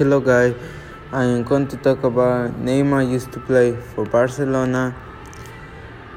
Hello 0.00 0.18
guys, 0.18 0.54
I 1.12 1.24
am 1.24 1.42
going 1.42 1.68
to 1.68 1.76
talk 1.76 2.04
about 2.04 2.52
Neymar 2.52 3.10
used 3.10 3.32
to 3.32 3.38
play 3.38 3.76
for 3.76 4.06
Barcelona. 4.06 4.96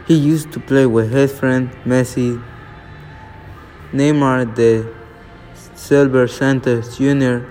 He 0.07 0.15
used 0.15 0.53
to 0.53 0.61
play 0.61 0.85
with 0.85 1.11
his 1.11 1.37
friend 1.37 1.69
Messi. 1.83 2.41
Neymar 3.91 4.55
da 4.55 4.89
Silva 5.75 6.29
Santos 6.29 6.97
Jr., 6.97 7.43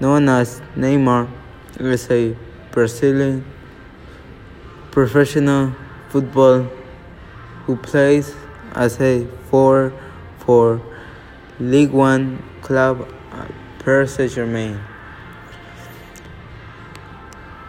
known 0.00 0.28
as 0.28 0.60
Neymar, 0.76 1.30
is 1.80 2.10
a 2.10 2.36
Brazilian 2.70 3.42
professional 4.90 5.72
football 6.10 6.68
who 7.64 7.76
plays 7.76 8.34
as 8.74 9.00
a 9.00 9.26
forward 9.48 9.94
for 10.40 10.82
League 11.58 11.92
One 11.92 12.44
club 12.60 13.08
Paris 13.78 14.16
Saint-Germain 14.16 14.78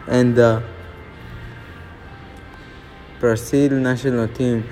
and 0.07 0.35
the 0.35 0.63
Brazil 3.19 3.71
national 3.71 4.27
team. 4.27 4.63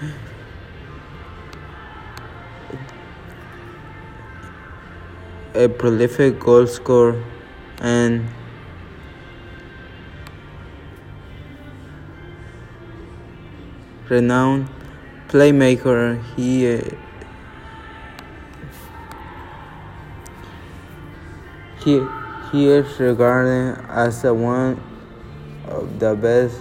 A 5.56 5.67
prolific 5.67 6.40
goal 6.40 6.66
scorer 6.67 7.23
and 7.80 8.28
renowned 14.09 14.68
playmaker, 15.28 16.23
he 16.36 16.80
he, 21.84 22.02
he 22.52 22.68
is 22.68 23.00
regarded 23.00 23.84
as 23.90 24.23
a 24.23 24.34
one 24.34 24.92
of 25.67 26.00
the 26.00 26.16
best 26.16 26.59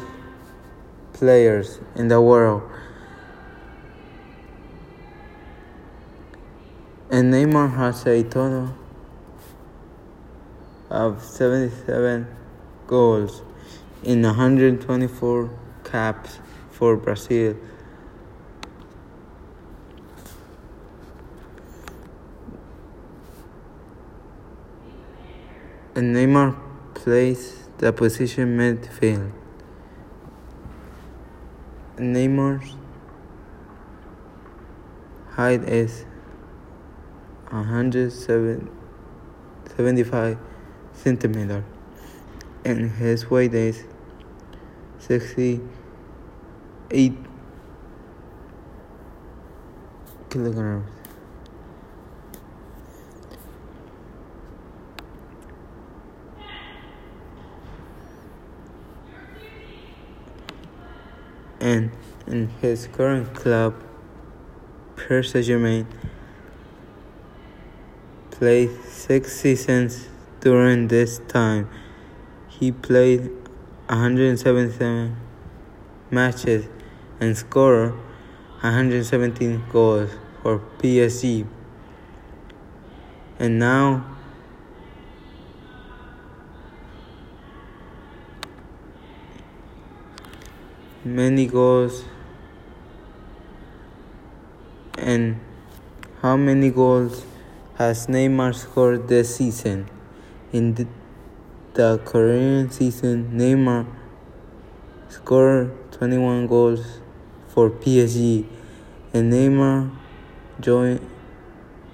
players 1.12 1.80
in 1.96 2.08
the 2.08 2.20
world. 2.20 2.62
And 7.10 7.32
Neymar 7.32 7.74
has 7.76 8.06
a 8.06 8.22
total 8.22 8.74
of 10.88 11.22
77 11.22 12.26
goals 12.86 13.42
in 14.02 14.22
124 14.22 15.50
caps 15.84 16.38
for 16.70 16.96
Brazil. 16.96 17.56
And 25.94 26.16
Neymar 26.16 26.58
plays 26.94 27.61
the 27.82 27.92
position 27.92 28.56
midfield. 28.56 29.32
Neymar's 31.96 32.76
height 35.32 35.64
is 35.64 36.04
175 37.50 40.38
centimeters 40.92 41.64
and 42.64 42.92
his 42.92 43.28
weight 43.28 43.52
is 43.52 43.82
68 45.00 47.16
kilograms. 50.30 51.01
And 61.62 61.92
in 62.26 62.48
his 62.60 62.88
current 62.88 63.34
club, 63.34 63.74
Paris 64.96 65.30
Saint-Germain, 65.30 65.86
played 68.32 68.70
six 68.84 69.32
seasons 69.40 70.08
during 70.40 70.88
this 70.88 71.20
time. 71.28 71.68
He 72.48 72.72
played 72.72 73.30
177 73.86 75.16
matches 76.10 76.66
and 77.20 77.36
scored 77.36 77.92
117 78.60 79.62
goals 79.70 80.10
for 80.42 80.58
PSG. 80.78 81.46
And 83.38 83.60
now 83.60 84.11
many 91.04 91.46
goals 91.46 92.04
and 94.96 95.40
how 96.20 96.36
many 96.36 96.70
goals 96.70 97.24
has 97.74 98.06
Neymar 98.06 98.54
scored 98.54 99.08
this 99.08 99.36
season? 99.36 99.88
In 100.52 100.74
the, 100.74 100.86
the 101.74 102.00
Korean 102.04 102.70
season, 102.70 103.32
Neymar 103.34 103.86
scored 105.08 105.72
21 105.92 106.46
goals 106.46 107.00
for 107.48 107.70
PSG, 107.70 108.46
and 109.12 109.32
Neymar 109.32 109.90
joined 110.60 111.00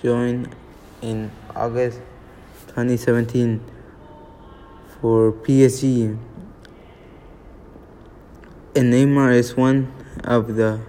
joined 0.02 0.54
in 1.02 1.30
August 1.56 2.00
2017 2.68 3.60
for 5.00 5.32
PSG. 5.32 6.18
Neymar 8.82 9.34
is 9.34 9.56
one 9.56 9.92
of 10.24 10.54
the 10.54 10.80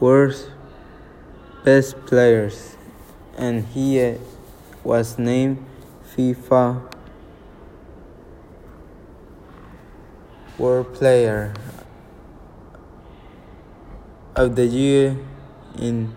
world's 0.00 0.48
best 1.64 2.04
players, 2.04 2.76
and 3.36 3.64
he 3.66 4.16
was 4.84 5.18
named 5.18 5.64
FIFA 6.14 6.82
World 10.58 10.92
Player 10.94 11.54
of 14.36 14.56
the 14.56 14.66
Year 14.66 15.16
in 15.78 16.14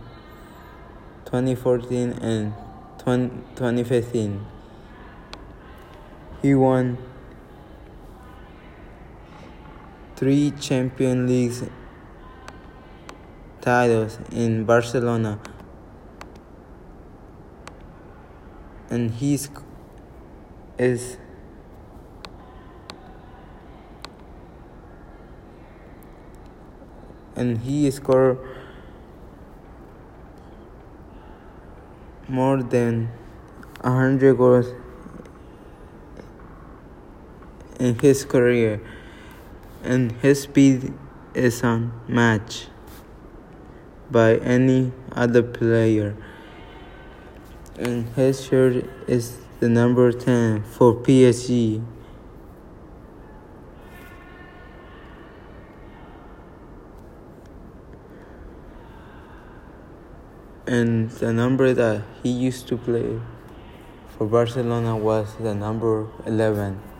2014 1.25 2.11
and 2.13 2.53
2015. 2.99 4.45
He 6.41 6.53
won 6.53 6.97
three 10.15 10.51
Champions 10.51 11.29
League 11.29 11.71
titles 13.61 14.17
in 14.31 14.63
Barcelona. 14.63 15.39
And 18.89 19.11
he 19.11 19.37
is 20.77 21.17
and 27.35 27.57
he 27.57 27.91
scored 27.91 28.37
more 32.29 32.63
than 32.63 33.09
100 33.81 34.37
goals 34.37 34.67
in 37.79 37.99
his 37.99 38.23
career 38.23 38.81
and 39.85 40.11
his 40.13 40.41
speed 40.41 40.91
is 41.35 41.61
unmatched 41.63 42.69
by 44.09 44.35
any 44.37 44.91
other 45.11 45.43
player. 45.43 46.15
And 47.77 48.09
his 48.15 48.43
shirt 48.43 48.85
is 49.07 49.37
the 49.59 49.69
number 49.69 50.11
10 50.11 50.63
for 50.63 50.95
PSG. 50.95 51.83
And 60.67 61.11
the 61.11 61.31
number 61.31 61.73
that 61.73 62.01
he 62.23 62.29
used 62.29 62.67
to 62.69 62.77
play 62.77 63.19
for 64.17 64.25
Barcelona 64.25 64.97
was 64.97 65.35
the 65.35 65.53
number 65.53 66.07
11. 66.25 66.94